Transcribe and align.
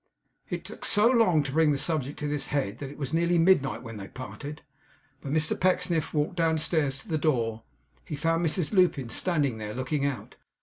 It 0.49 0.65
took 0.65 0.83
so 0.83 1.05
long 1.05 1.43
to 1.43 1.51
bring 1.51 1.71
the 1.71 1.77
subject 1.77 2.17
to 2.17 2.27
this 2.27 2.47
head, 2.47 2.79
that 2.79 2.89
it 2.89 2.97
was 2.97 3.13
nearly 3.13 3.37
midnight 3.37 3.83
when 3.83 3.97
they 3.97 4.07
parted. 4.07 4.63
When 5.21 5.31
Mr 5.31 5.55
Pecksniff 5.55 6.11
walked 6.11 6.37
downstairs 6.37 6.97
to 7.03 7.07
the 7.07 7.19
door, 7.19 7.61
he 8.03 8.15
found 8.15 8.43
Mrs 8.43 8.73
Lupin 8.73 9.09
standing 9.09 9.59
there, 9.59 9.75
looking 9.75 10.03
out. 10.03 10.37